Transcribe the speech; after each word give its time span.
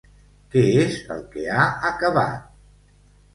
Què 0.53 0.61
és 0.83 0.97
el 1.17 1.21
que 1.35 1.43
ha 1.57 1.67
acabat? 1.91 2.49